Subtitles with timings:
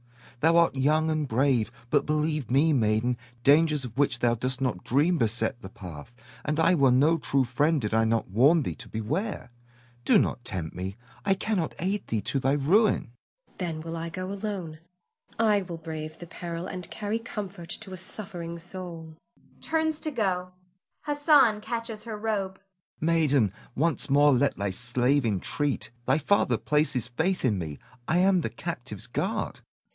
[0.39, 4.83] Thou art young and brave, but believe me, maiden, dangers of which thou dost not
[4.83, 6.11] dream beset the path,
[6.43, 9.51] and I were no true friend did I not warn thee to beware.
[10.03, 13.11] Do not tempt me; I cannot aid thee to thy ruin.
[13.59, 13.59] Zuleika.
[13.59, 14.79] Then will I go alone.
[15.37, 19.17] I will brave the peril, and carry comfort to a suffering soul
[19.61, 20.53] [turns to go;
[21.03, 22.55] Hassan catches her robe].
[22.55, 22.65] Hassan.
[23.05, 23.53] Maiden!
[23.75, 25.91] once more let thy slave entreat.
[26.07, 27.77] Thy father places faith in me.
[28.07, 29.59] I am the captive's guard.